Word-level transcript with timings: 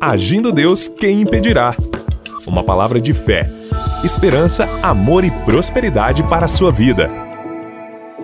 Agindo 0.00 0.50
Deus, 0.50 0.88
quem 0.88 1.20
impedirá? 1.20 1.76
Uma 2.46 2.64
palavra 2.64 2.98
de 2.98 3.12
fé, 3.12 3.50
esperança, 4.02 4.66
amor 4.82 5.24
e 5.24 5.30
prosperidade 5.30 6.22
para 6.22 6.46
a 6.46 6.48
sua 6.48 6.72
vida. 6.72 7.10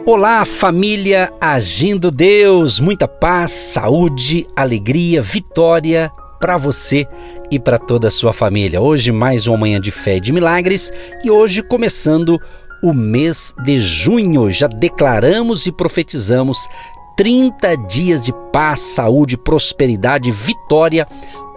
Olá, 0.06 0.42
família 0.46 1.30
Agindo 1.38 2.10
Deus, 2.10 2.80
muita 2.80 3.06
paz, 3.06 3.50
saúde, 3.50 4.46
alegria, 4.56 5.20
vitória 5.20 6.10
para 6.40 6.56
você 6.56 7.06
e 7.50 7.58
para 7.58 7.78
toda 7.78 8.08
a 8.08 8.10
sua 8.10 8.32
família. 8.32 8.80
Hoje 8.80 9.12
mais 9.12 9.46
uma 9.46 9.58
manhã 9.58 9.78
de 9.78 9.90
fé 9.90 10.16
e 10.16 10.20
de 10.20 10.32
milagres 10.32 10.90
e 11.22 11.30
hoje 11.30 11.62
começando 11.62 12.40
o 12.82 12.94
mês 12.94 13.54
de 13.64 13.76
junho. 13.76 14.50
Já 14.50 14.66
declaramos 14.66 15.66
e 15.66 15.72
profetizamos 15.72 16.56
30 17.18 17.76
dias 17.86 18.24
de 18.24 18.32
paz, 18.50 18.80
saúde, 18.80 19.36
prosperidade, 19.36 20.30
vitória 20.30 21.06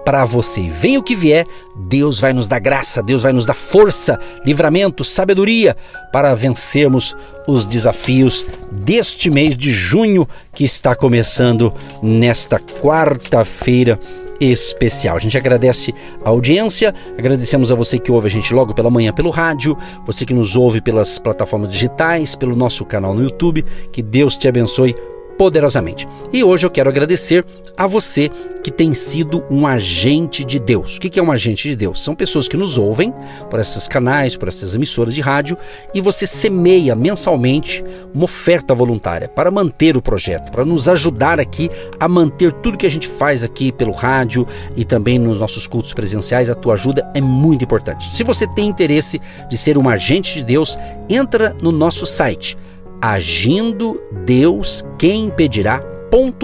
para 0.10 0.26
você. 0.26 0.68
Venha 0.68 1.00
o 1.00 1.04
que 1.04 1.16
vier, 1.16 1.46
Deus 1.76 2.20
vai 2.20 2.34
nos 2.34 2.48
dar 2.48 2.58
graça, 2.58 3.04
Deus 3.04 3.22
vai 3.22 3.32
nos 3.32 3.46
dar 3.46 3.54
força, 3.54 4.20
livramento, 4.44 5.04
sabedoria 5.04 5.78
para 6.12 6.34
vencermos 6.34 7.16
os 7.48 7.64
desafios 7.64 8.44
deste 8.72 9.30
mês 9.30 9.56
de 9.56 9.72
junho 9.72 10.28
que 10.52 10.64
está 10.64 10.96
começando 10.96 11.72
nesta 12.02 12.58
quarta-feira 12.60 14.00
especial. 14.42 15.16
A 15.16 15.20
gente 15.20 15.38
agradece 15.38 15.94
a 16.26 16.30
audiência, 16.32 16.92
agradecemos 17.16 17.72
a 17.72 17.76
você 17.76 18.00
que 18.00 18.12
ouve 18.12 18.26
a 18.26 18.32
gente 18.32 18.52
logo 18.52 18.74
pela 18.74 18.90
manhã 18.90 19.14
pelo 19.14 19.30
rádio, 19.30 19.78
você 20.08 20.26
que 20.26 20.34
nos 20.34 20.56
ouve 20.56 20.82
pelas 20.82 21.20
plataformas 21.20 21.72
digitais, 21.72 22.36
pelo 22.36 22.56
nosso 22.56 22.84
canal 22.84 23.14
no 23.14 23.22
YouTube. 23.22 23.64
Que 23.92 24.02
Deus 24.02 24.36
te 24.36 24.48
abençoe 24.48 24.96
poderosamente. 25.40 26.06
E 26.34 26.44
hoje 26.44 26.66
eu 26.66 26.70
quero 26.70 26.90
agradecer 26.90 27.46
a 27.78 27.88
você 27.88 28.30
que 28.62 28.70
tem 28.70 28.94
sido 28.94 29.42
um 29.50 29.66
agente 29.66 30.44
de 30.44 30.60
Deus. 30.60 30.98
O 30.98 31.00
que 31.00 31.18
é 31.18 31.24
um 31.24 31.32
agente 31.32 31.70
de 31.70 31.78
Deus? 31.78 32.04
São 32.04 32.14
pessoas 32.14 32.46
que 32.46 32.58
nos 32.58 32.78
ouvem 32.78 33.14
por 33.50 33.58
esses 33.58 33.88
canais, 33.88 34.36
por 34.36 34.50
essas 34.50 34.76
emissoras 34.76 35.16
de 35.16 35.22
rádio 35.22 35.58
e 35.94 36.02
você 36.02 36.28
semeia 36.28 36.94
mensalmente 36.94 37.82
uma 38.14 38.26
oferta 38.26 38.76
voluntária 38.76 39.30
para 39.30 39.50
manter 39.50 39.96
o 39.96 40.02
projeto, 40.02 40.52
para 40.52 40.66
nos 40.66 40.90
ajudar 40.90 41.40
aqui 41.40 41.72
a 41.98 42.06
manter 42.06 42.52
tudo 42.52 42.78
que 42.78 42.86
a 42.86 42.92
gente 42.92 43.08
faz 43.08 43.42
aqui 43.42 43.72
pelo 43.72 43.94
rádio 43.94 44.46
e 44.76 44.84
também 44.84 45.18
nos 45.18 45.40
nossos 45.40 45.66
cultos 45.66 45.94
presenciais. 45.94 46.50
A 46.50 46.56
tua 46.56 46.74
ajuda 46.74 47.10
é 47.14 47.22
muito 47.22 47.64
importante. 47.64 48.14
Se 48.14 48.26
você 48.26 48.46
tem 48.46 48.68
interesse 48.68 49.22
de 49.50 49.56
ser 49.56 49.78
um 49.78 49.88
agente 49.88 50.34
de 50.34 50.44
Deus, 50.44 50.78
entra 51.08 51.56
no 51.62 51.72
nosso 51.72 52.06
site 52.06 52.58
agindo 53.02 54.02
Deus 54.26 54.84
quem 55.00 55.28
impedirá.com.br. 55.28 56.40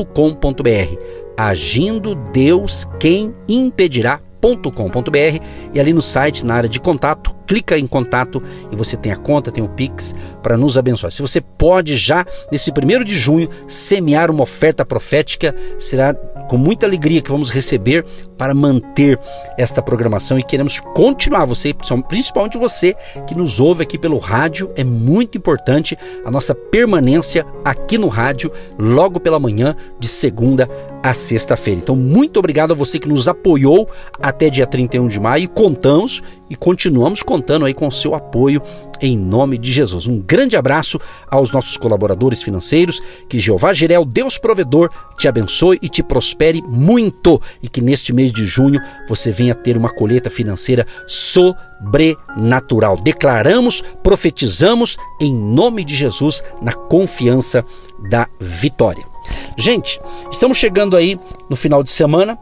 Agindo 1.38 2.16
Deus 2.16 2.88
quem 2.98 3.36
impedirá.com.br 3.48 5.44
e 5.74 5.80
ali 5.80 5.94
no 5.94 6.02
site, 6.02 6.46
na 6.46 6.56
área 6.56 6.70
de 6.70 6.80
contato, 6.80 7.35
clica 7.46 7.78
em 7.78 7.88
contato 7.88 8.42
e 8.72 8.76
você 8.76 8.98
tem 8.98 9.12
a 9.12 9.16
conta, 9.16 9.52
tem 9.52 9.64
o 9.64 9.70
Pix 9.70 10.16
para 10.42 10.58
nos 10.58 10.78
abençoar. 10.78 11.12
Se 11.12 11.22
você 11.22 11.42
pode 11.42 11.96
já, 11.98 12.26
nesse 12.52 12.72
primeiro 12.72 13.04
de 13.04 13.18
junho, 13.18 13.50
semear 13.68 14.30
uma 14.32 14.44
oferta 14.44 14.86
profética, 14.86 15.56
será 15.78 16.14
com 16.14 16.58
muita 16.58 16.86
alegria 16.86 17.22
que 17.22 17.32
vamos 17.32 17.50
receber 17.50 18.06
para 18.38 18.54
manter 18.54 19.20
esta 19.58 19.82
programação 19.82 20.38
e 20.38 20.44
queremos 20.44 20.80
continuar. 20.80 21.46
Você, 21.46 21.74
principalmente 22.08 22.58
você 22.58 22.96
que 23.28 23.36
nos 23.36 23.60
ouve 23.60 23.84
aqui 23.84 23.98
pelo 23.98 24.18
rádio, 24.18 24.72
é 24.76 24.84
muito 24.84 25.38
importante 25.38 25.98
a 26.24 26.32
nossa 26.32 26.54
permanência 26.54 27.46
aqui 27.64 27.98
no 27.98 28.08
rádio, 28.08 28.52
logo 28.78 29.20
pela 29.20 29.40
manhã, 29.40 29.76
de 30.00 30.08
segunda 30.08 30.70
a 31.02 31.14
sexta-feira. 31.14 31.80
Então, 31.80 31.96
muito 31.96 32.38
obrigado 32.38 32.72
a 32.72 32.76
você 32.76 32.98
que 32.98 33.08
nos 33.08 33.28
apoiou 33.28 33.88
até 34.20 34.50
dia 34.50 34.66
31 34.66 35.08
de 35.08 35.20
maio. 35.20 35.48
Contamos 35.50 36.24
e 36.50 36.56
continuamos 36.56 37.24
contando 37.24 37.66
aí 37.66 37.74
com 37.74 37.88
o 37.88 37.92
seu 37.92 38.14
apoio 38.14 38.62
em 39.02 39.18
nome 39.18 39.58
de 39.58 39.72
Jesus. 39.72 40.08
Um 40.08 40.20
grande 40.20 40.56
abraço 40.56 41.00
aos 41.30 41.52
nossos 41.52 41.76
colaboradores 41.78 42.42
financeiros, 42.42 43.02
que 43.28 43.40
Jeová 43.40 43.74
Jirel, 43.74 44.06
Deus 44.06 44.38
provedor, 44.38 44.90
te 45.18 45.28
abençoe 45.28 45.80
e 45.82 45.90
te 45.90 46.04
prospere 46.04 46.62
muito 46.62 47.42
e 47.62 47.68
que 47.68 47.82
neste 47.82 48.14
mês 48.14 48.32
de 48.32 48.46
junho 48.46 48.80
você 49.08 49.32
venha 49.32 49.56
ter 49.56 49.76
uma 49.76 49.90
colheita 49.90 50.30
financeira 50.30 50.86
sobrenatural. 51.08 52.98
Declaramos, 52.98 53.84
profetizamos 54.04 54.98
em 55.20 55.34
nome 55.34 55.84
de 55.84 55.96
Jesus 55.96 56.44
na 56.62 56.74
confiança 56.74 57.66
da 58.10 58.28
vitória. 58.40 59.04
Gente, 59.58 60.00
estamos 60.32 60.58
chegando 60.58 60.96
aí 60.96 61.20
no 61.50 61.56
final 61.56 61.82
de 61.84 61.92
semana, 61.92 62.38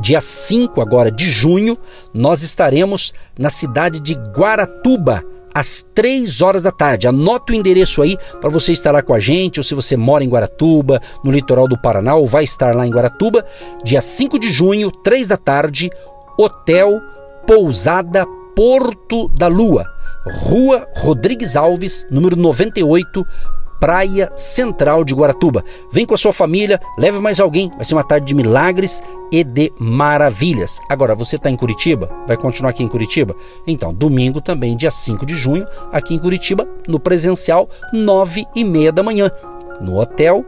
Dia 0.00 0.20
5 0.20 0.80
agora 0.80 1.10
de 1.10 1.28
junho, 1.28 1.76
nós 2.12 2.42
estaremos 2.42 3.14
na 3.38 3.50
cidade 3.50 4.00
de 4.00 4.14
Guaratuba, 4.14 5.24
às 5.54 5.86
3 5.94 6.42
horas 6.42 6.62
da 6.62 6.70
tarde. 6.70 7.08
Anota 7.08 7.52
o 7.52 7.56
endereço 7.56 8.02
aí 8.02 8.18
para 8.40 8.50
você 8.50 8.72
estar 8.72 8.92
lá 8.92 9.00
com 9.00 9.14
a 9.14 9.18
gente, 9.18 9.58
ou 9.58 9.64
se 9.64 9.74
você 9.74 9.96
mora 9.96 10.22
em 10.22 10.28
Guaratuba, 10.28 11.00
no 11.24 11.30
litoral 11.30 11.66
do 11.66 11.78
Paraná, 11.78 12.14
ou 12.14 12.26
vai 12.26 12.44
estar 12.44 12.74
lá 12.74 12.86
em 12.86 12.90
Guaratuba, 12.90 13.44
dia 13.82 14.00
5 14.00 14.38
de 14.38 14.50
junho, 14.50 14.90
3 14.90 15.28
da 15.28 15.36
tarde, 15.36 15.90
Hotel 16.38 17.00
Pousada 17.46 18.26
Porto 18.54 19.28
da 19.28 19.46
Lua, 19.46 19.86
Rua 20.26 20.86
Rodrigues 20.96 21.56
Alves, 21.56 22.06
número 22.10 22.36
98, 22.36 23.24
Praia 23.78 24.32
Central 24.36 25.04
de 25.04 25.14
Guaratuba. 25.14 25.64
Vem 25.90 26.06
com 26.06 26.14
a 26.14 26.18
sua 26.18 26.32
família, 26.32 26.80
leve 26.98 27.18
mais 27.18 27.40
alguém. 27.40 27.70
Vai 27.76 27.84
ser 27.84 27.94
uma 27.94 28.04
tarde 28.04 28.26
de 28.26 28.34
milagres 28.34 29.02
e 29.30 29.44
de 29.44 29.72
maravilhas. 29.78 30.80
Agora, 30.88 31.14
você 31.14 31.36
está 31.36 31.50
em 31.50 31.56
Curitiba? 31.56 32.10
Vai 32.26 32.36
continuar 32.36 32.70
aqui 32.70 32.82
em 32.82 32.88
Curitiba? 32.88 33.34
Então, 33.66 33.92
domingo 33.92 34.40
também, 34.40 34.76
dia 34.76 34.90
5 34.90 35.26
de 35.26 35.34
junho, 35.34 35.66
aqui 35.92 36.14
em 36.14 36.18
Curitiba, 36.18 36.66
no 36.88 36.98
presencial, 36.98 37.68
9 37.92 38.46
e 38.54 38.64
meia 38.64 38.92
da 38.92 39.02
manhã, 39.02 39.30
no 39.80 39.98
Hotel 39.98 40.44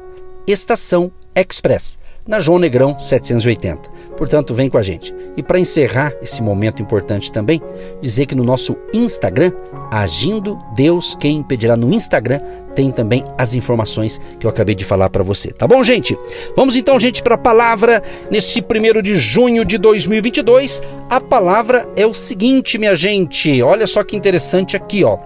Estação 0.46 1.12
Express 1.34 1.98
na 2.28 2.38
João 2.40 2.58
Negrão 2.58 2.98
780. 2.98 3.88
Portanto, 4.14 4.52
vem 4.52 4.68
com 4.68 4.76
a 4.76 4.82
gente. 4.82 5.14
E 5.34 5.42
para 5.42 5.58
encerrar 5.58 6.12
esse 6.20 6.42
momento 6.42 6.82
importante 6.82 7.32
também, 7.32 7.62
dizer 8.02 8.26
que 8.26 8.34
no 8.34 8.44
nosso 8.44 8.76
Instagram, 8.92 9.50
Agindo 9.90 10.58
Deus 10.74 11.16
Quem 11.18 11.38
Impedirá, 11.38 11.74
no 11.74 11.90
Instagram, 11.90 12.40
tem 12.74 12.90
também 12.90 13.24
as 13.38 13.54
informações 13.54 14.20
que 14.38 14.44
eu 14.44 14.50
acabei 14.50 14.74
de 14.74 14.84
falar 14.84 15.08
para 15.08 15.24
você. 15.24 15.50
Tá 15.50 15.66
bom, 15.66 15.82
gente? 15.82 16.18
Vamos 16.54 16.76
então, 16.76 17.00
gente, 17.00 17.22
para 17.22 17.36
a 17.36 17.38
palavra 17.38 18.02
nesse 18.30 18.60
primeiro 18.60 19.02
de 19.02 19.16
junho 19.16 19.64
de 19.64 19.78
2022. 19.78 20.82
A 21.08 21.20
palavra 21.20 21.88
é 21.96 22.06
o 22.06 22.12
seguinte, 22.12 22.76
minha 22.76 22.94
gente. 22.94 23.62
Olha 23.62 23.86
só 23.86 24.04
que 24.04 24.14
interessante 24.14 24.76
aqui, 24.76 25.02
ó. 25.02 25.16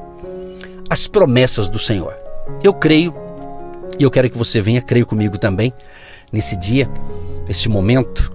As 0.89 1.09
promessas 1.09 1.69
do 1.69 1.81
Senhor. 1.81 2.15
Eu 2.63 2.73
creio, 2.73 3.13
e 3.99 4.05
eu 4.05 4.11
quero 4.11 4.31
que 4.31 4.39
você 4.39 4.61
venha 4.61 4.81
crer 4.81 5.05
comigo 5.05 5.37
também 5.37 5.73
nesse 6.33 6.57
dia, 6.57 6.91
neste 7.47 7.69
momento, 7.69 8.33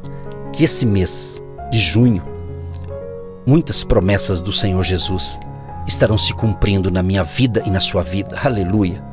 que 0.54 0.64
esse 0.64 0.86
mês 0.86 1.42
de 1.72 1.80
junho, 1.80 2.24
muitas 3.46 3.84
promessas 3.84 4.40
do 4.40 4.52
Senhor 4.52 4.84
Jesus 4.84 5.40
estarão 5.88 6.18
se 6.18 6.34
cumprindo 6.34 6.92
na 6.92 7.02
minha 7.02 7.24
vida 7.24 7.64
e 7.66 7.70
na 7.70 7.80
sua 7.80 8.04
vida. 8.04 8.38
Aleluia. 8.44 9.04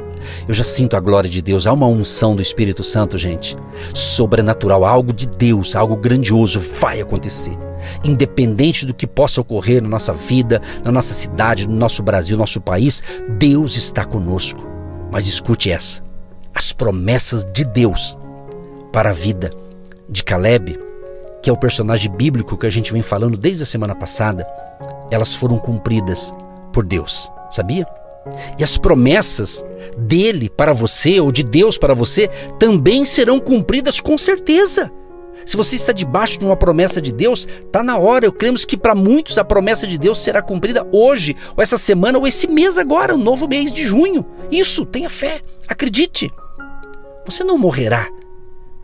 Eu 0.49 0.55
já 0.55 0.65
sinto 0.65 0.97
a 0.97 1.01
glória 1.01 1.29
de 1.29 1.43
Deus, 1.43 1.67
há 1.67 1.73
uma 1.73 1.87
unção 1.87 2.35
do 2.35 2.43
Espírito 2.43 2.83
Santo, 2.83 3.19
gente. 3.19 3.57
Sobrenatural, 3.93 4.85
algo 4.85 5.13
de 5.13 5.29
Deus, 5.29 5.77
algo 5.77 5.97
grandioso 5.97 6.61
vai 6.61 7.01
acontecer. 7.01 7.57
Independente 8.03 8.87
do 8.87 8.95
que 8.95 9.07
possa 9.07 9.41
ocorrer 9.41 9.83
na 9.83 9.89
nossa 9.89 10.13
vida, 10.13 10.61
na 10.83 10.91
nossa 10.91 11.13
cidade, 11.13 11.69
no 11.69 11.75
nosso 11.75 12.03
Brasil, 12.03 12.37
no 12.37 12.43
nosso 12.43 12.61
país, 12.61 13.03
Deus 13.39 13.77
está 13.77 14.05
conosco. 14.05 14.67
Mas 15.13 15.27
escute 15.27 15.71
essa: 15.71 16.03
as 16.55 16.73
promessas 16.73 17.45
de 17.53 17.65
Deus 17.65 18.17
para 18.95 19.11
a 19.11 19.13
vida 19.13 19.51
de 20.09 20.23
Caleb, 20.23 20.79
que 21.43 21.51
é 21.51 21.53
o 21.53 21.57
personagem 21.57 22.13
bíblico 22.13 22.57
que 22.57 22.65
a 22.65 22.71
gente 22.71 22.93
vem 22.93 23.03
falando 23.03 23.37
desde 23.37 23.65
a 23.65 23.67
semana 23.67 23.93
passada, 23.93 24.47
elas 25.11 25.35
foram 25.35 25.59
cumpridas 25.59 26.33
por 26.73 26.85
Deus, 26.85 27.29
sabia? 27.51 27.89
E 28.57 28.63
as 28.63 28.79
promessas 28.79 29.67
dele 29.99 30.49
para 30.49 30.73
você, 30.73 31.19
ou 31.19 31.33
de 31.33 31.43
Deus 31.43 31.77
para 31.77 31.93
você, 31.93 32.29
também 32.57 33.05
serão 33.05 33.41
cumpridas 33.41 34.01
com 34.01 34.17
certeza. 34.17 34.93
Se 35.45 35.57
você 35.57 35.75
está 35.75 35.93
debaixo 35.93 36.39
de 36.39 36.45
uma 36.45 36.57
promessa 36.57 37.03
de 37.03 37.11
Deus, 37.11 37.49
está 37.67 37.83
na 37.83 37.99
hora. 37.99 38.27
Eu 38.27 38.33
cremos 38.33 38.65
que 38.65 38.77
para 38.77 38.95
muitos 38.95 39.37
a 39.39 39.45
promessa 39.45 39.89
de 39.89 39.99
Deus 39.99 40.23
será 40.23 40.41
cumprida 40.41 40.87
hoje, 40.93 41.37
ou 41.57 41.63
essa 41.63 41.77
semana, 41.77 42.17
ou 42.17 42.29
esse 42.29 42.47
mês 42.47 42.79
agora, 42.79 43.13
o 43.13 43.19
novo 43.19 43.49
mês 43.49 43.73
de 43.73 43.85
junho. 43.85 44.25
Isso, 44.53 44.87
tenha 44.87 45.11
fé, 45.11 45.41
acredite. 45.69 46.31
Você 47.27 47.43
não 47.43 47.59
morrerá 47.59 48.09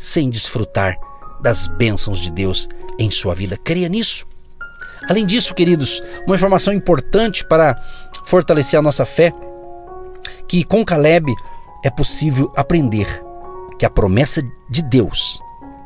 sem 0.01 0.31
desfrutar 0.31 0.97
das 1.41 1.69
bênçãos 1.69 2.19
de 2.19 2.33
Deus 2.33 2.69
em 2.99 3.11
sua 3.11 3.35
vida. 3.35 3.57
Creia 3.57 3.89
nisso. 3.89 4.27
Além 5.09 5.27
disso, 5.27 5.55
queridos, 5.55 6.03
uma 6.27 6.35
informação 6.35 6.73
importante 6.73 7.45
para 7.47 7.81
fortalecer 8.25 8.79
a 8.79 8.83
nossa 8.83 9.05
fé, 9.05 9.33
que 10.49 10.65
com 10.65 10.85
Caleb 10.85 11.33
é 11.85 11.91
possível 11.91 12.53
aprender 12.57 13.07
que 13.79 13.87
a 13.87 13.91
promessa 13.91 14.43
de 14.71 14.83
Deus 14.83 15.41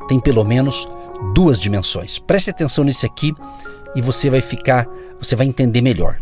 tem 0.07 0.19
pelo 0.19 0.43
menos 0.43 0.87
duas 1.33 1.59
dimensões. 1.59 2.19
Preste 2.19 2.49
atenção 2.49 2.83
nisso 2.83 3.05
aqui 3.05 3.33
e 3.95 4.01
você 4.01 4.29
vai 4.29 4.41
ficar, 4.41 4.87
você 5.17 5.35
vai 5.35 5.47
entender 5.47 5.81
melhor. 5.81 6.19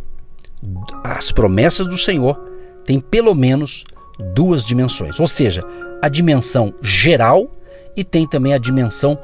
As 1.04 1.32
promessas 1.32 1.88
do 1.88 1.98
Senhor 1.98 2.40
têm 2.86 3.00
pelo 3.00 3.34
menos 3.34 3.84
duas 4.34 4.64
dimensões, 4.64 5.20
ou 5.20 5.28
seja, 5.28 5.64
a 6.02 6.08
dimensão 6.08 6.74
geral 6.82 7.50
e 7.96 8.04
tem 8.04 8.28
também 8.28 8.54
a 8.54 8.58
dimensão 8.58 9.18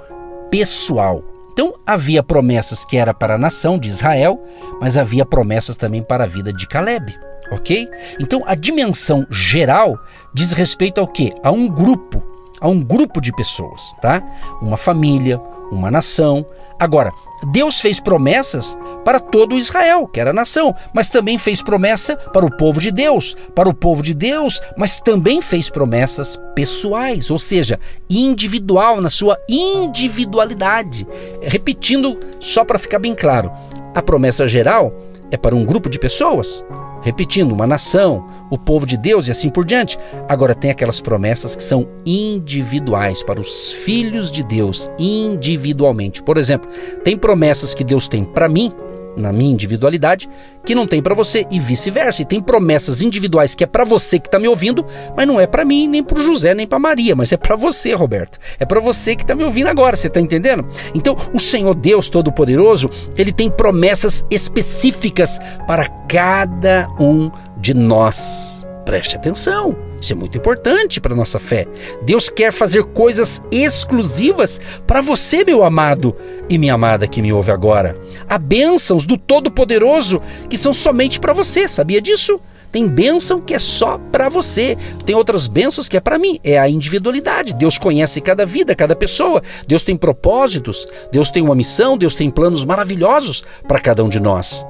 pessoal. 0.50 1.24
Então 1.52 1.74
havia 1.86 2.24
promessas 2.24 2.86
que 2.86 2.98
era 2.98 3.14
para 3.14 3.36
a 3.36 3.38
nação 3.38 3.78
de 3.78 3.90
Israel, 3.90 4.42
mas 4.80 4.98
havia 4.98 5.26
promessas 5.26 5.76
também 5.76 6.02
para 6.02 6.24
a 6.24 6.28
vida 6.28 6.54
de 6.54 6.68
Caleb, 6.68 7.18
ok? 7.52 7.90
Então 8.20 8.44
a 8.46 8.56
dimensão 8.56 9.28
geral 9.30 10.00
diz 10.34 10.54
respeito 10.54 11.02
ao 11.02 11.08
que? 11.08 11.34
A 11.44 11.52
um 11.52 11.68
grupo, 11.68 12.24
a 12.62 12.68
um 12.68 12.82
grupo 12.82 13.20
de 13.20 13.32
pessoas, 13.34 13.94
tá? 14.02 14.24
Uma 14.62 14.78
família, 14.78 15.40
uma 15.72 15.92
nação. 15.92 16.46
Agora, 16.80 17.12
Deus 17.52 17.80
fez 17.80 18.00
promessas 18.00 18.78
para 19.04 19.20
todo 19.20 19.58
Israel, 19.58 20.08
que 20.08 20.20
era 20.20 20.34
nação, 20.34 20.76
mas 20.94 21.10
também 21.10 21.38
fez 21.38 21.62
promessa 21.62 22.16
para 22.16 22.46
o 22.46 22.52
povo 22.52 22.80
de 22.80 22.92
Deus, 22.92 23.36
para 23.56 23.68
o 23.70 23.74
povo 23.74 24.02
de 24.02 24.14
Deus, 24.14 24.62
mas 24.78 24.98
também 24.98 25.42
fez 25.42 25.70
promessas 25.70 26.40
pessoais, 26.56 27.30
ou 27.30 27.40
seja, 27.40 27.80
individual, 28.10 29.02
na 29.02 29.10
sua 29.10 29.38
individualidade. 29.48 31.08
Repetindo, 31.42 32.20
só 32.40 32.64
para 32.64 32.80
ficar 32.80 33.00
bem 33.00 33.16
claro, 33.16 33.52
a 33.94 34.02
promessa 34.02 34.48
geral 34.48 35.09
é 35.32 35.38
para 35.38 35.56
um 35.56 35.66
grupo 35.66 35.90
de 35.90 36.00
pessoas, 36.00 36.66
repetindo, 37.02 37.52
uma 37.52 37.68
nação, 37.68 38.28
o 38.50 38.58
povo 38.58 38.86
de 38.86 38.98
Deus 38.98 39.28
e 39.28 39.32
assim 39.32 39.50
por 39.50 39.66
diante. 39.66 39.98
Agora 40.28 40.56
tem 40.56 40.72
aquelas 40.72 41.00
promessas 41.02 41.56
que 41.56 41.64
são 41.64 41.88
individuais 42.06 43.24
para 43.24 43.40
os 43.40 43.72
filhos 43.72 44.32
de 44.32 44.44
Deus, 44.44 44.90
individualmente. 44.98 46.24
Por 46.24 46.38
exemplo, 46.38 46.70
tem 47.04 47.18
promessas 47.18 47.74
que 47.74 47.84
Deus 47.84 48.08
tem 48.08 48.24
para 48.24 48.50
mim 48.50 48.74
na 49.16 49.32
minha 49.32 49.52
individualidade, 49.52 50.30
que 50.66 50.76
não 50.76 50.88
tem 50.88 51.02
para 51.02 51.16
você 51.16 51.46
e 51.52 51.60
vice-versa. 51.60 52.22
E 52.22 52.26
tem 52.26 52.42
promessas 52.42 53.02
individuais 53.02 53.56
que 53.56 53.64
é 53.64 53.68
para 53.68 53.84
você 53.84 54.20
que 54.20 54.28
está 54.28 54.40
me 54.40 54.48
ouvindo, 54.48 54.86
mas 55.16 55.28
não 55.28 55.40
é 55.40 55.48
para 55.48 55.66
mim, 55.66 55.88
nem 55.88 56.04
para 56.04 56.22
José, 56.22 56.54
nem 56.54 56.68
para 56.68 56.80
Maria, 56.80 57.16
mas 57.16 57.32
é 57.32 57.38
para 57.38 57.56
você, 57.56 57.94
Roberto. 57.94 58.40
É 58.60 58.66
para 58.66 58.80
você 58.80 59.16
que 59.16 59.24
está 59.24 59.36
me 59.36 59.44
ouvindo 59.44 59.68
agora, 59.68 59.98
você 59.98 60.08
está 60.08 60.20
entendendo? 60.20 60.66
Então, 60.94 61.16
o 61.34 61.40
Senhor 61.40 61.76
Deus 61.76 62.10
Todo-Poderoso, 62.10 62.90
ele 63.18 63.32
tem 63.32 63.50
promessas 63.50 64.26
específicas 64.30 65.40
para 65.68 65.88
cada 66.08 66.88
um 67.00 67.32
de 67.58 67.74
nós. 67.74 68.68
Preste 68.86 69.16
atenção. 69.16 69.89
Isso 70.02 70.14
é 70.14 70.16
muito 70.16 70.38
importante 70.38 71.02
para 71.02 71.16
nossa 71.16 71.40
fé. 71.40 71.68
Deus 72.04 72.30
quer 72.30 72.52
fazer 72.52 72.84
coisas 72.86 73.44
exclusivas 73.52 74.62
para 74.88 75.02
você, 75.02 75.44
meu 75.44 75.64
amado 75.64 76.16
e 76.50 76.58
minha 76.58 76.74
amada 76.74 77.08
que 77.08 77.22
me 77.22 77.34
ouve 77.34 77.52
agora. 77.52 78.00
Há 78.28 78.38
bênçãos 78.38 79.06
do 79.06 79.18
Todo-Poderoso 79.18 80.22
que 80.50 80.58
são 80.58 80.74
somente 80.74 81.20
para 81.20 81.34
você, 81.34 81.68
sabia 81.68 82.02
disso? 82.02 82.40
Tem 82.72 82.88
bênção 82.88 83.42
que 83.42 83.54
é 83.54 83.60
só 83.60 83.98
para 84.12 84.30
você. 84.30 84.78
Tem 85.06 85.16
outras 85.16 85.48
bênçãos 85.48 85.90
que 85.90 85.98
é 85.98 86.00
para 86.00 86.20
mim. 86.20 86.40
É 86.44 86.60
a 86.60 86.70
individualidade. 86.70 87.54
Deus 87.54 87.80
conhece 87.80 88.22
cada 88.22 88.46
vida, 88.46 88.76
cada 88.76 88.96
pessoa. 88.96 89.42
Deus 89.68 89.84
tem 89.84 89.98
propósitos. 89.98 90.88
Deus 91.12 91.32
tem 91.32 91.42
uma 91.42 91.56
missão. 91.56 91.98
Deus 91.98 92.14
tem 92.14 92.30
planos 92.30 92.64
maravilhosos 92.64 93.44
para 93.68 93.80
cada 93.80 94.04
um 94.04 94.10
de 94.10 94.20
nós. 94.20 94.68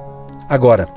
Agora, 0.48 0.88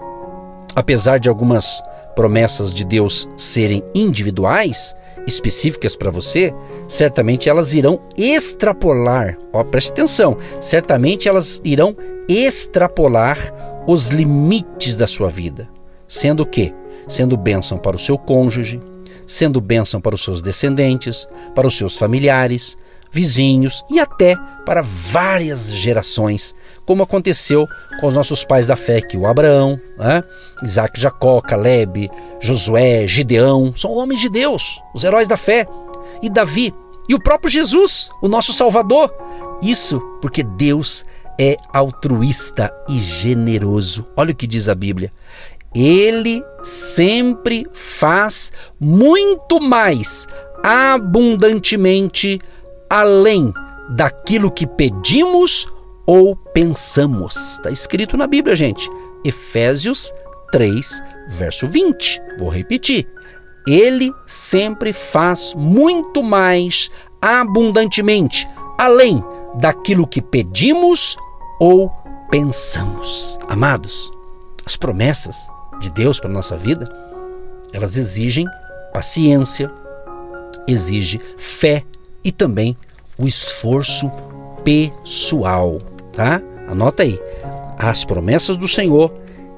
apesar 0.74 1.20
de 1.20 1.28
algumas 1.28 1.84
promessas 2.16 2.74
de 2.74 2.84
Deus 2.86 3.30
serem 3.36 3.84
individuais, 3.94 4.96
específicas 5.26 5.96
para 5.96 6.12
você, 6.12 6.54
certamente 6.88 7.50
elas 7.50 7.74
irão 7.74 8.00
extrapolar, 8.18 9.38
ó, 9.52 9.64
preste 9.64 9.92
atenção, 9.92 10.38
certamente 10.60 11.28
elas 11.28 11.62
irão 11.64 11.96
extrapolar 12.28 13.84
os 13.88 14.10
limites 14.10 14.96
da 14.96 15.08
sua 15.08 15.30
vida. 15.30 15.70
Sendo 16.08 16.44
o 16.44 16.46
quê? 16.46 16.74
Sendo 17.08 17.38
bênção 17.38 17.78
para 17.78 17.96
o 17.96 18.00
seu 18.00 18.18
cônjuge, 18.18 18.80
sendo 19.26 19.60
bênção 19.62 20.00
para 20.00 20.16
os 20.16 20.24
seus 20.24 20.42
descendentes, 20.42 21.28
para 21.56 21.68
os 21.68 21.78
seus 21.78 21.98
familiares, 21.98 22.78
vizinhos 23.14 23.86
e 23.90 24.00
até 24.00 24.36
para 24.66 24.82
várias 24.82 25.72
gerações, 25.72 26.56
como 26.86 27.04
aconteceu 27.04 27.68
com 28.02 28.08
os 28.08 28.16
nossos 28.16 28.44
pais 28.44 28.66
da 28.66 28.76
fé, 28.76 29.00
que 29.00 29.16
o 29.16 29.28
Abraão, 29.28 29.80
né? 29.98 30.24
Isaac, 30.64 31.00
Jacó, 31.00 31.40
Caleb, 31.40 32.10
Josué, 32.42 33.08
Gideão, 33.08 33.74
são 33.76 33.92
homens 33.92 34.20
de 34.20 34.30
Deus, 34.30 34.82
os 34.94 35.04
heróis 35.04 35.28
da 35.28 35.38
fé, 35.38 35.68
e 36.22 36.30
Davi, 36.30 36.74
e 37.08 37.14
o 37.14 37.22
próprio 37.22 37.52
Jesus, 37.52 38.10
o 38.22 38.28
nosso 38.28 38.52
Salvador. 38.52 39.14
Isso 39.62 40.00
porque 40.22 40.42
Deus 40.42 41.06
é 41.40 41.58
altruísta 41.72 42.74
e 42.90 43.02
generoso. 43.02 44.08
Olha 44.16 44.32
o 44.32 44.36
que 44.36 44.48
diz 44.48 44.68
a 44.68 44.76
Bíblia. 44.76 45.12
Ele 45.76 46.44
sempre 46.64 47.68
faz 47.74 48.52
muito 48.80 49.60
mais 49.60 50.28
abundantemente 50.64 52.40
além 52.94 53.52
daquilo 53.90 54.52
que 54.52 54.68
pedimos 54.68 55.68
ou 56.06 56.36
pensamos. 56.36 57.36
Está 57.54 57.72
escrito 57.72 58.16
na 58.16 58.28
Bíblia, 58.28 58.56
gente. 58.56 58.88
Efésios 59.26 60.14
3, 60.52 61.02
verso 61.30 61.68
20. 61.68 62.22
Vou 62.38 62.50
repetir. 62.50 63.08
Ele 63.68 64.14
sempre 64.28 64.94
faz 64.94 65.56
muito 65.56 66.22
mais 66.22 66.92
abundantemente, 67.20 68.48
além 68.78 69.24
daquilo 69.56 70.06
que 70.06 70.22
pedimos 70.22 71.18
ou 71.60 71.90
pensamos. 72.30 73.40
Amados, 73.48 74.12
as 74.68 74.78
promessas 74.78 75.50
de 75.80 75.90
Deus 75.90 76.20
para 76.20 76.30
nossa 76.30 76.56
vida, 76.56 76.88
elas 77.72 77.98
exigem 77.98 78.46
paciência, 78.94 79.72
exige 80.68 81.20
fé, 81.38 81.84
e 82.24 82.32
também 82.32 82.76
o 83.18 83.28
esforço 83.28 84.12
pessoal, 84.64 85.80
tá? 86.12 86.42
Anota 86.68 87.04
aí. 87.04 87.20
As 87.78 88.06
promessas 88.06 88.58
do 88.58 88.68
Senhor 88.68 89.14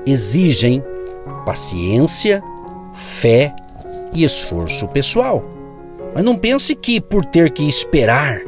exigem 0.05 0.83
paciência, 1.45 2.43
fé 2.93 3.53
e 4.13 4.23
esforço 4.23 4.87
pessoal. 4.87 5.43
Mas 6.13 6.23
não 6.23 6.37
pense 6.37 6.73
que 6.75 6.99
por 6.99 7.25
ter 7.25 7.51
que 7.51 7.67
esperar 7.67 8.41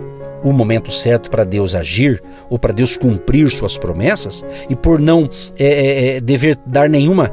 o 0.43 0.53
momento 0.53 0.91
certo 0.91 1.29
para 1.29 1.43
Deus 1.43 1.75
agir 1.75 2.23
ou 2.49 2.57
para 2.57 2.73
Deus 2.73 2.97
cumprir 2.97 3.49
suas 3.49 3.77
promessas 3.77 4.45
e 4.69 4.75
por 4.75 4.99
não 4.99 5.29
é, 5.57 5.65
é, 5.65 6.07
é, 6.15 6.21
dever 6.21 6.57
dar 6.65 6.89
nenhuma 6.89 7.31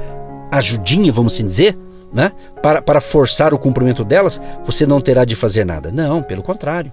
ajudinha, 0.50 1.12
vamos 1.12 1.34
assim 1.34 1.46
dizer, 1.46 1.76
né? 2.14 2.32
para, 2.62 2.80
para 2.80 3.00
forçar 3.00 3.52
o 3.52 3.58
cumprimento 3.58 4.04
delas, 4.04 4.40
você 4.64 4.86
não 4.86 5.00
terá 5.00 5.24
de 5.24 5.34
fazer 5.34 5.66
nada. 5.66 5.90
Não, 5.90 6.22
pelo 6.22 6.42
contrário. 6.42 6.92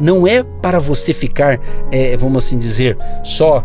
Não 0.00 0.26
é 0.26 0.42
para 0.42 0.78
você 0.78 1.12
ficar, 1.12 1.58
é, 1.90 2.16
vamos 2.16 2.44
assim 2.44 2.56
dizer, 2.56 2.96
só 3.24 3.64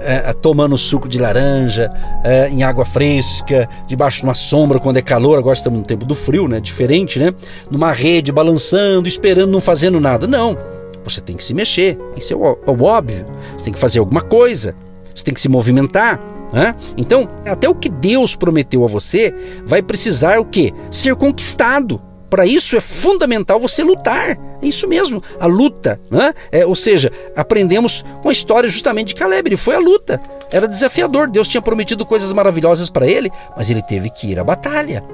é, 0.00 0.32
tomando 0.32 0.76
suco 0.76 1.08
de 1.08 1.18
laranja, 1.18 1.90
é, 2.22 2.48
em 2.48 2.62
água 2.62 2.84
fresca, 2.84 3.68
debaixo 3.86 4.18
de 4.20 4.24
uma 4.24 4.34
sombra 4.34 4.78
quando 4.78 4.98
é 4.98 5.02
calor, 5.02 5.38
agora 5.38 5.56
estamos 5.56 5.78
no 5.78 5.84
tempo 5.84 6.04
do 6.04 6.14
frio, 6.14 6.46
né? 6.48 6.60
Diferente, 6.60 7.18
né? 7.18 7.34
Numa 7.70 7.92
rede, 7.92 8.30
balançando, 8.32 9.08
esperando, 9.08 9.50
não 9.50 9.60
fazendo 9.60 10.00
nada. 10.00 10.26
Não. 10.26 10.56
Você 11.04 11.20
tem 11.20 11.36
que 11.36 11.42
se 11.42 11.54
mexer. 11.54 11.98
Isso 12.16 12.32
é 12.32 12.36
o, 12.36 12.58
é 12.66 12.70
o 12.70 12.84
óbvio. 12.84 13.26
Você 13.56 13.64
tem 13.64 13.72
que 13.72 13.78
fazer 13.78 13.98
alguma 13.98 14.20
coisa. 14.20 14.74
Você 15.14 15.24
tem 15.24 15.34
que 15.34 15.40
se 15.40 15.48
movimentar. 15.48 16.20
Né? 16.52 16.74
Então, 16.96 17.28
até 17.46 17.68
o 17.68 17.74
que 17.74 17.88
Deus 17.88 18.36
prometeu 18.36 18.84
a 18.84 18.86
você 18.86 19.34
vai 19.64 19.82
precisar 19.82 20.38
o 20.38 20.44
quê? 20.44 20.72
Ser 20.90 21.16
conquistado. 21.16 22.00
Para 22.28 22.46
isso 22.46 22.76
é 22.76 22.80
fundamental 22.80 23.60
você 23.60 23.82
lutar. 23.82 24.38
É 24.62 24.66
isso 24.66 24.88
mesmo, 24.88 25.22
a 25.38 25.46
luta. 25.46 26.00
Né? 26.10 26.32
É, 26.50 26.64
ou 26.64 26.74
seja, 26.74 27.12
aprendemos 27.36 28.04
com 28.22 28.28
a 28.28 28.32
história 28.32 28.70
justamente 28.70 29.08
de 29.08 29.14
Caleb. 29.16 29.48
Ele 29.48 29.56
foi 29.56 29.74
a 29.74 29.78
luta. 29.78 30.20
Era 30.50 30.66
desafiador. 30.66 31.28
Deus 31.28 31.48
tinha 31.48 31.60
prometido 31.60 32.06
coisas 32.06 32.32
maravilhosas 32.32 32.88
para 32.88 33.06
ele, 33.06 33.30
mas 33.56 33.68
ele 33.68 33.82
teve 33.82 34.08
que 34.08 34.28
ir 34.28 34.38
à 34.38 34.44
batalha. 34.44 35.04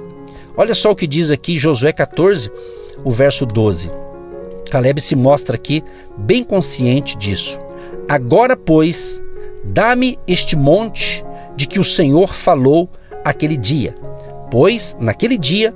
Olha 0.57 0.75
só 0.75 0.90
o 0.90 0.97
que 0.97 1.07
diz 1.07 1.30
aqui 1.30 1.59
Josué 1.59 1.92
14, 1.92 2.50
o 3.04 3.11
verso 3.11 3.47
12. 3.47 3.90
Caleb 4.71 5.00
se 5.00 5.16
mostra 5.16 5.57
aqui 5.57 5.83
bem 6.16 6.45
consciente 6.45 7.16
disso. 7.16 7.59
Agora, 8.09 8.57
pois, 8.57 9.23
dá-me 9.64 10.18
este 10.26 10.57
monte 10.57 11.18
de 11.59 11.67
que 11.67 11.81
o 11.81 11.85
Senhor 11.85 12.33
falou 12.33 12.88
aquele 13.25 13.57
dia. 13.57 13.93
Pois 14.49 14.97
naquele 15.00 15.37
dia 15.37 15.75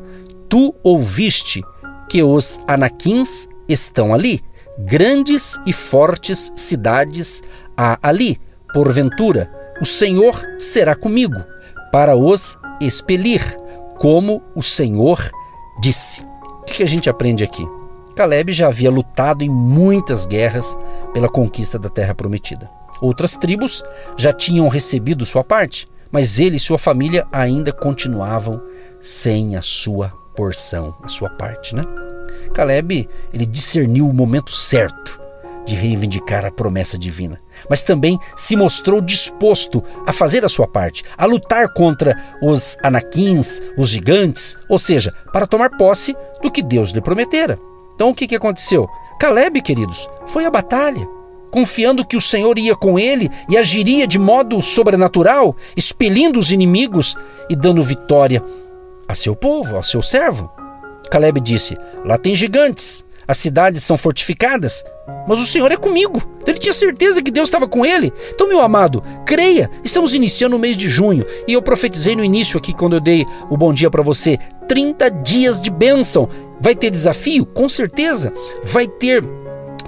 tu 0.49 0.73
ouviste 0.81 1.61
que 2.09 2.23
os 2.23 2.61
anaquins 2.69 3.49
estão 3.69 4.15
ali, 4.15 4.41
grandes 4.79 5.59
e 5.67 5.73
fortes 5.73 6.53
cidades 6.55 7.43
há 7.77 7.99
ali. 8.01 8.41
Porventura, 8.73 9.51
o 9.81 9.85
Senhor 9.85 10.41
será 10.57 10.95
comigo 10.95 11.43
para 11.91 12.17
os 12.17 12.57
expelir, 12.81 13.43
como 13.99 14.41
o 14.55 14.63
Senhor 14.63 15.19
disse. 15.81 16.25
O 16.61 16.65
que 16.65 16.85
a 16.85 16.87
gente 16.87 17.11
aprende 17.11 17.43
aqui? 17.43 17.67
Caleb 18.23 18.53
já 18.53 18.69
havia 18.69 18.89
lutado 18.89 19.43
em 19.43 19.49
muitas 19.49 20.27
guerras 20.27 20.79
pela 21.13 21.29
conquista 21.29 21.77
da 21.77 21.89
terra 21.89 22.15
prometida. 22.15 22.71
Outras 23.01 23.37
tribos 23.37 23.83
já 24.17 24.33
tinham 24.33 24.69
recebido 24.69 25.27
sua 25.27 25.43
parte, 25.43 25.89
mas 26.09 26.39
ele 26.39 26.55
e 26.57 26.61
sua 26.61 26.79
família 26.79 27.27
ainda 27.33 27.73
continuavam 27.73 28.63
sem 29.01 29.57
a 29.57 29.61
sua 29.61 30.11
porção, 30.37 30.95
a 31.03 31.09
sua 31.09 31.31
parte, 31.31 31.75
né? 31.75 31.83
Caleb, 32.55 33.09
ele 33.35 33.45
discerniu 33.45 34.09
o 34.09 34.15
momento 34.15 34.53
certo 34.53 35.21
de 35.67 35.75
reivindicar 35.75 36.45
a 36.45 36.53
promessa 36.53 36.97
divina, 36.97 37.41
mas 37.69 37.83
também 37.83 38.17
se 38.37 38.55
mostrou 38.55 39.01
disposto 39.01 39.83
a 40.07 40.13
fazer 40.13 40.45
a 40.45 40.49
sua 40.49 40.69
parte, 40.69 41.03
a 41.19 41.27
lutar 41.27 41.73
contra 41.73 42.17
os 42.41 42.79
anaquins, 42.85 43.61
os 43.77 43.89
gigantes, 43.89 44.57
ou 44.69 44.79
seja, 44.79 45.13
para 45.33 45.45
tomar 45.45 45.71
posse 45.71 46.17
do 46.41 46.53
que 46.53 46.63
Deus 46.63 46.91
lhe 46.91 47.01
prometera. 47.01 47.59
Então 47.95 48.11
o 48.11 48.15
que, 48.15 48.27
que 48.27 48.37
aconteceu? 48.37 48.89
Caleb, 49.19 49.61
queridos, 49.63 50.09
foi 50.27 50.45
à 50.45 50.51
batalha, 50.51 51.09
confiando 51.51 52.05
que 52.05 52.17
o 52.17 52.21
Senhor 52.21 52.59
ia 52.59 52.75
com 52.75 52.99
ele 52.99 53.31
e 53.49 53.57
agiria 53.57 54.07
de 54.07 54.19
modo 54.19 54.61
sobrenatural, 54.61 55.55
expelindo 55.77 56.39
os 56.39 56.51
inimigos 56.51 57.17
e 57.49 57.55
dando 57.55 57.83
vitória 57.83 58.43
a 59.07 59.15
seu 59.15 59.37
povo, 59.37 59.77
ao 59.77 59.83
seu 59.83 60.03
servo. 60.03 60.51
Caleb 61.11 61.41
disse: 61.41 61.77
Lá 62.05 62.17
tem 62.17 62.35
gigantes, 62.35 63.05
as 63.27 63.39
cidades 63.39 63.83
são 63.83 63.97
fortificadas, 63.97 64.85
mas 65.27 65.41
o 65.41 65.47
Senhor 65.47 65.71
é 65.71 65.77
comigo. 65.77 66.23
Então 66.41 66.53
ele 66.53 66.59
tinha 66.59 66.73
certeza 66.73 67.23
que 67.23 67.31
Deus 67.31 67.49
estava 67.49 67.69
com 67.69 67.85
ele. 67.85 68.13
Então, 68.35 68.49
meu 68.49 68.61
amado, 68.61 69.03
creia. 69.25 69.71
Estamos 69.85 70.15
iniciando 70.15 70.57
o 70.57 70.59
mês 70.59 70.77
de 70.77 70.89
junho 70.89 71.25
e 71.47 71.53
eu 71.53 71.63
profetizei 71.63 72.17
no 72.17 72.25
início 72.25 72.59
aqui, 72.59 72.73
quando 72.73 72.95
eu 72.95 73.01
dei 73.01 73.25
o 73.49 73.57
bom 73.57 73.73
dia 73.73 73.91
para 73.91 74.03
você: 74.03 74.39
30 74.69 75.11
dias 75.11 75.61
de 75.61 75.71
bênção. 75.71 76.29
Vai 76.61 76.77
ter 76.77 76.91
desafio? 76.91 77.45
Com 77.45 77.69
certeza. 77.69 78.33
Vai 78.63 78.87
ter 78.87 79.25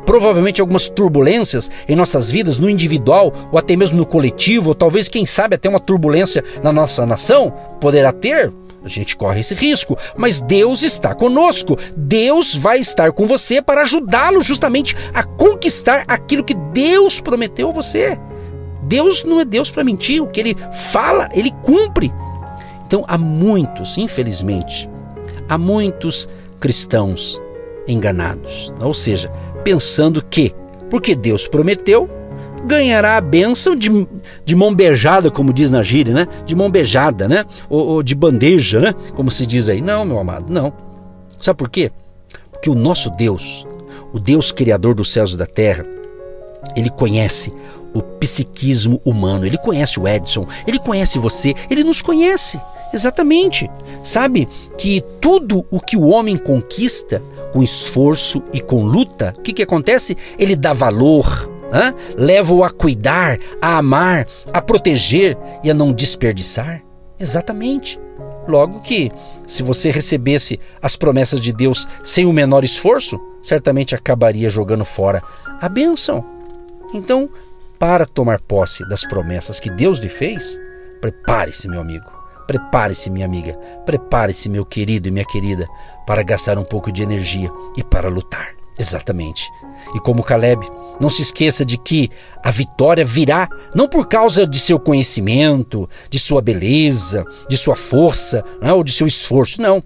provavelmente 0.05 0.61
algumas 0.61 0.89
turbulências 0.89 1.71
em 1.89 1.97
nossas 1.97 2.31
vidas, 2.31 2.59
no 2.59 2.69
individual 2.69 3.33
ou 3.51 3.59
até 3.59 3.77
mesmo 3.77 3.97
no 3.97 4.07
coletivo, 4.07 4.71
ou 4.71 4.75
talvez, 4.75 5.09
quem 5.09 5.25
sabe, 5.27 5.55
até 5.55 5.69
uma 5.69 5.81
turbulência 5.81 6.45
na 6.63 6.73
nossa 6.73 7.07
nação. 7.07 7.53
Poderá 7.81 8.13
ter, 8.13 8.53
a 8.85 8.89
gente 8.89 9.17
corre 9.17 9.41
esse 9.41 9.55
risco, 9.55 9.97
mas 10.15 10.43
Deus 10.43 10.83
está 10.83 11.15
conosco. 11.15 11.79
Deus 11.97 12.55
vai 12.55 12.79
estar 12.79 13.13
com 13.13 13.27
você 13.27 13.63
para 13.63 13.83
ajudá-lo 13.83 14.43
justamente 14.43 14.95
a 15.15 15.23
conquistar 15.23 16.05
aquilo 16.07 16.45
que 16.45 16.55
Deus 16.55 17.19
prometeu 17.19 17.71
a 17.71 17.73
você. 17.73 18.19
Deus 18.83 19.25
não 19.25 19.41
é 19.41 19.45
Deus 19.45 19.71
para 19.71 19.83
mentir, 19.83 20.23
o 20.23 20.27
que 20.27 20.41
ele 20.41 20.57
fala, 20.93 21.31
ele 21.33 21.51
cumpre. 21.63 22.13
Então 22.87 23.05
há 23.09 23.17
muitos, 23.17 23.97
infelizmente, 23.97 24.89
há 25.49 25.57
muitos 25.57 26.29
cristãos 26.61 27.41
enganados, 27.89 28.73
ou 28.81 28.93
seja, 28.93 29.31
pensando 29.63 30.23
que, 30.23 30.55
porque 30.91 31.15
Deus 31.15 31.49
prometeu, 31.49 32.09
ganhará 32.65 33.17
a 33.17 33.21
bênção 33.21 33.77
de, 33.77 34.07
de 34.45 34.57
mão 34.57 34.75
beijada, 34.75 35.31
como 35.31 35.53
diz 35.53 35.71
na 35.71 35.83
gíria, 35.83 36.15
né? 36.15 36.29
De 36.45 36.55
mão 36.55 36.71
beijada, 36.71 37.29
né? 37.29 37.45
Ou, 37.69 37.87
ou 37.87 38.03
de 38.03 38.15
bandeja, 38.15 38.81
né? 38.81 38.95
Como 39.15 39.31
se 39.31 39.47
diz 39.47 39.69
aí. 39.69 39.81
Não, 39.81 40.05
meu 40.05 40.19
amado, 40.19 40.53
não. 40.53 40.73
Sabe 41.41 41.59
por 41.59 41.69
quê? 41.69 41.91
Porque 42.51 42.71
o 42.71 42.75
nosso 42.75 43.11
Deus, 43.11 43.67
o 44.13 44.19
Deus 44.19 44.51
criador 44.51 44.95
dos 44.95 45.13
céus 45.13 45.35
e 45.35 45.39
da 45.39 45.47
terra, 45.47 45.85
ele 46.75 46.91
conhece 46.91 47.53
o 47.93 48.03
psiquismo 48.03 49.01
humano, 49.05 49.47
ele 49.47 49.57
conhece 49.57 50.01
o 50.01 50.09
Edson, 50.09 50.49
ele 50.67 50.79
conhece 50.79 51.19
você, 51.19 51.55
ele 51.71 51.85
nos 51.85 52.03
conhece. 52.03 52.61
Exatamente. 52.93 53.71
Sabe 54.03 54.49
que 54.79 55.03
tudo 55.21 55.65
o 55.71 55.81
que 55.81 55.97
o 55.97 56.09
homem 56.09 56.37
conquista 56.37 57.23
com 57.53 57.63
esforço 57.63 58.43
e 58.53 58.61
com 58.61 58.85
luta, 58.85 59.35
o 59.39 59.43
que, 59.43 59.53
que 59.53 59.63
acontece? 59.63 60.17
Ele 60.39 60.57
dá 60.57 60.73
valor, 60.73 61.49
leva-o 62.17 62.63
a 62.63 62.71
cuidar, 62.71 63.39
a 63.61 63.79
amar, 63.79 64.27
a 64.53 64.61
proteger 64.61 65.37
e 65.63 65.71
a 65.71 65.75
não 65.75 65.93
desperdiçar? 65.93 66.83
Exatamente. 67.19 67.99
Logo 68.47 68.81
que, 68.81 69.11
se 69.47 69.63
você 69.63 69.91
recebesse 69.91 70.61
as 70.83 70.97
promessas 70.97 71.41
de 71.41 71.53
Deus 71.53 71.89
sem 72.03 72.27
o 72.27 72.33
menor 72.33 72.63
esforço, 72.63 73.19
certamente 73.43 73.95
acabaria 73.95 74.51
jogando 74.51 74.85
fora 74.85 75.23
a 75.61 75.69
bênção. 75.69 76.25
Então, 76.93 77.29
para 77.79 78.07
tomar 78.07 78.41
posse 78.41 78.87
das 78.89 79.05
promessas 79.07 79.59
que 79.59 79.71
Deus 79.71 79.99
lhe 79.99 80.09
fez, 80.09 80.61
prepare-se, 81.01 81.69
meu 81.69 81.81
amigo. 81.81 82.13
Prepare-se, 82.47 83.11
minha 83.11 83.25
amiga. 83.25 83.55
Prepare-se, 83.87 84.49
meu 84.49 84.65
querido 84.65 85.09
e 85.09 85.11
minha 85.11 85.25
querida, 85.25 85.67
para 86.07 86.23
gastar 86.23 86.59
um 86.59 86.65
pouco 86.65 86.93
de 86.93 87.03
energia 87.03 87.51
e 87.77 87.83
para 87.83 88.09
lutar. 88.09 88.55
Exatamente. 88.79 89.51
E 89.95 90.01
como 90.01 90.23
Caleb, 90.23 90.69
não 91.01 91.09
se 91.09 91.23
esqueça 91.23 91.65
de 91.65 91.77
que 91.77 92.11
a 92.43 92.51
vitória 92.51 93.05
virá 93.05 93.49
não 93.75 93.89
por 93.89 94.09
causa 94.09 94.47
de 94.47 94.59
seu 94.59 94.79
conhecimento, 94.79 95.89
de 96.11 96.19
sua 96.19 96.41
beleza, 96.41 97.25
de 97.49 97.57
sua 97.57 97.77
força 97.77 98.45
né, 98.61 98.73
ou 98.73 98.85
de 98.85 98.93
seu 98.93 99.07
esforço, 99.07 99.61
não. 99.61 99.83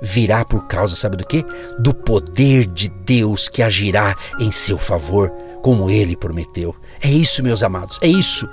Virá 0.00 0.44
por 0.44 0.66
causa, 0.66 0.96
sabe 0.96 1.16
do 1.16 1.26
que? 1.26 1.44
Do 1.78 1.94
poder 1.94 2.66
de 2.66 2.88
Deus 2.88 3.48
que 3.48 3.62
agirá 3.62 4.16
em 4.40 4.50
seu 4.50 4.76
favor, 4.76 5.30
como 5.62 5.88
ele 5.88 6.16
prometeu. 6.16 6.74
É 7.00 7.08
isso, 7.08 7.42
meus 7.42 7.62
amados, 7.62 7.98
é 8.02 8.08
isso. 8.08 8.48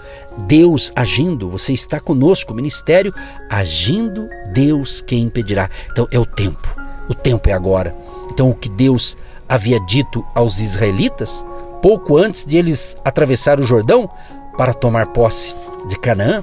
Deus 0.47 0.91
agindo, 0.95 1.49
você 1.49 1.73
está 1.73 1.99
conosco, 1.99 2.53
ministério 2.53 3.13
agindo, 3.49 4.27
Deus 4.53 5.01
quem 5.01 5.23
impedirá. 5.23 5.69
Então 5.91 6.07
é 6.11 6.19
o 6.19 6.25
tempo, 6.25 6.73
o 7.09 7.13
tempo 7.13 7.49
é 7.49 7.53
agora. 7.53 7.95
Então 8.31 8.49
o 8.49 8.55
que 8.55 8.69
Deus 8.69 9.17
havia 9.51 9.81
dito 9.81 10.25
aos 10.33 10.59
israelitas, 10.59 11.45
pouco 11.81 12.17
antes 12.17 12.45
de 12.45 12.55
eles 12.55 12.95
atravessar 13.03 13.59
o 13.59 13.63
Jordão 13.63 14.09
para 14.57 14.73
tomar 14.73 15.07
posse 15.07 15.53
de 15.89 15.99
Canaã, 15.99 16.41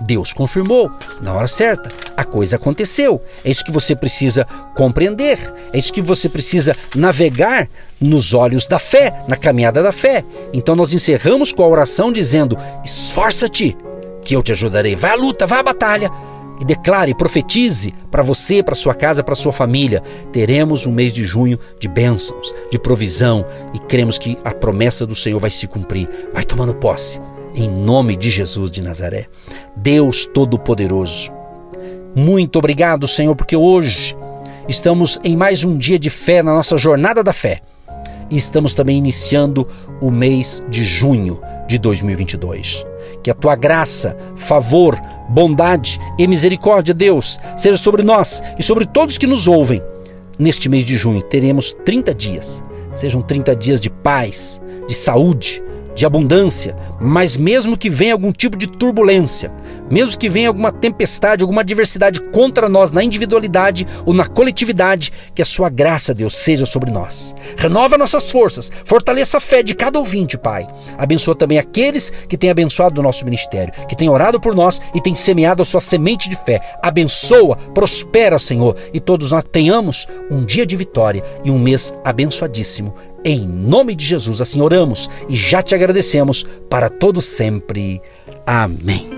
Deus 0.00 0.32
confirmou 0.32 0.88
na 1.20 1.34
hora 1.34 1.48
certa. 1.48 1.90
A 2.16 2.24
coisa 2.24 2.54
aconteceu. 2.54 3.20
É 3.44 3.50
isso 3.50 3.64
que 3.64 3.72
você 3.72 3.96
precisa 3.96 4.44
compreender. 4.76 5.36
É 5.72 5.78
isso 5.78 5.92
que 5.92 6.00
você 6.00 6.28
precisa 6.28 6.76
navegar 6.94 7.68
nos 8.00 8.32
olhos 8.32 8.68
da 8.68 8.78
fé, 8.78 9.20
na 9.26 9.34
caminhada 9.34 9.82
da 9.82 9.90
fé. 9.90 10.24
Então 10.52 10.76
nós 10.76 10.92
encerramos 10.92 11.52
com 11.52 11.64
a 11.64 11.68
oração 11.68 12.12
dizendo: 12.12 12.56
Esforça-te, 12.84 13.76
que 14.22 14.36
eu 14.36 14.44
te 14.44 14.52
ajudarei. 14.52 14.94
Vai 14.94 15.10
à 15.10 15.16
luta, 15.16 15.44
vai 15.44 15.58
à 15.58 15.62
batalha 15.64 16.12
e 16.60 16.64
declare, 16.64 17.14
profetize 17.14 17.94
para 18.10 18.22
você, 18.22 18.62
para 18.62 18.74
sua 18.74 18.94
casa, 18.94 19.22
para 19.22 19.34
sua 19.34 19.52
família. 19.52 20.02
Teremos 20.32 20.86
um 20.86 20.92
mês 20.92 21.12
de 21.12 21.24
junho 21.24 21.58
de 21.78 21.88
bênçãos, 21.88 22.54
de 22.70 22.78
provisão 22.78 23.44
e 23.72 23.78
cremos 23.78 24.18
que 24.18 24.36
a 24.44 24.52
promessa 24.52 25.06
do 25.06 25.14
Senhor 25.14 25.38
vai 25.38 25.50
se 25.50 25.66
cumprir. 25.66 26.08
Vai 26.32 26.44
tomando 26.44 26.74
posse. 26.74 27.20
Em 27.54 27.68
nome 27.68 28.16
de 28.16 28.30
Jesus 28.30 28.70
de 28.70 28.82
Nazaré. 28.82 29.26
Deus 29.76 30.26
Todo-Poderoso. 30.26 31.32
Muito 32.14 32.58
obrigado, 32.58 33.06
Senhor, 33.06 33.34
porque 33.36 33.56
hoje 33.56 34.16
estamos 34.68 35.20
em 35.22 35.36
mais 35.36 35.64
um 35.64 35.76
dia 35.76 35.98
de 35.98 36.10
fé 36.10 36.42
na 36.42 36.54
nossa 36.54 36.76
jornada 36.76 37.22
da 37.22 37.32
fé. 37.32 37.60
E 38.30 38.36
estamos 38.36 38.74
também 38.74 38.98
iniciando 38.98 39.66
o 40.00 40.10
mês 40.10 40.62
de 40.68 40.84
junho 40.84 41.40
de 41.66 41.78
2022. 41.78 42.84
Que 43.22 43.30
a 43.30 43.34
tua 43.34 43.56
graça, 43.56 44.16
favor, 44.36 45.00
bondade 45.28 46.00
e 46.18 46.26
misericórdia, 46.26 46.94
Deus, 46.94 47.38
seja 47.56 47.76
sobre 47.76 48.02
nós 48.02 48.42
e 48.58 48.62
sobre 48.62 48.86
todos 48.86 49.18
que 49.18 49.26
nos 49.26 49.46
ouvem. 49.46 49.82
Neste 50.38 50.68
mês 50.68 50.84
de 50.84 50.96
junho 50.96 51.22
teremos 51.22 51.72
30 51.84 52.14
dias. 52.14 52.64
Sejam 52.94 53.20
30 53.22 53.54
dias 53.54 53.80
de 53.80 53.90
paz, 53.90 54.60
de 54.88 54.94
saúde, 54.94 55.62
de 55.94 56.06
abundância, 56.06 56.76
mas 57.00 57.36
mesmo 57.36 57.76
que 57.76 57.90
venha 57.90 58.12
algum 58.12 58.32
tipo 58.32 58.56
de 58.56 58.68
turbulência, 58.68 59.52
mesmo 59.90 60.18
que 60.18 60.28
venha 60.28 60.48
alguma 60.48 60.72
tempestade, 60.72 61.42
alguma 61.42 61.62
adversidade 61.62 62.20
contra 62.30 62.68
nós 62.68 62.90
na 62.90 63.02
individualidade 63.02 63.86
ou 64.04 64.14
na 64.14 64.26
coletividade, 64.26 65.12
que 65.34 65.42
a 65.42 65.44
sua 65.44 65.68
graça, 65.68 66.14
Deus, 66.14 66.34
seja 66.34 66.66
sobre 66.66 66.90
nós. 66.90 67.34
Renova 67.56 67.98
nossas 67.98 68.30
forças, 68.30 68.70
fortaleça 68.84 69.38
a 69.38 69.40
fé 69.40 69.62
de 69.62 69.74
cada 69.74 69.98
ouvinte, 69.98 70.36
Pai. 70.38 70.66
Abençoa 70.96 71.34
também 71.34 71.58
aqueles 71.58 72.10
que 72.28 72.36
têm 72.36 72.50
abençoado 72.50 73.00
o 73.00 73.04
nosso 73.04 73.24
ministério, 73.24 73.72
que 73.86 73.96
têm 73.96 74.08
orado 74.08 74.40
por 74.40 74.54
nós 74.54 74.80
e 74.94 75.00
têm 75.00 75.14
semeado 75.14 75.62
a 75.62 75.64
sua 75.64 75.80
semente 75.80 76.28
de 76.28 76.36
fé. 76.36 76.60
Abençoa, 76.82 77.56
prospera, 77.74 78.38
Senhor, 78.38 78.76
e 78.92 79.00
todos 79.00 79.32
nós 79.32 79.44
tenhamos 79.44 80.06
um 80.30 80.44
dia 80.44 80.66
de 80.66 80.76
vitória 80.76 81.22
e 81.44 81.50
um 81.50 81.58
mês 81.58 81.94
abençoadíssimo 82.04 82.94
em 83.24 83.46
nome 83.46 83.94
de 83.94 84.04
Jesus, 84.04 84.40
assim 84.40 84.60
oramos 84.60 85.10
e 85.28 85.34
já 85.34 85.62
te 85.62 85.74
agradecemos 85.74 86.46
para 86.70 86.88
todo 86.88 87.20
sempre. 87.20 88.00
Amém. 88.46 89.17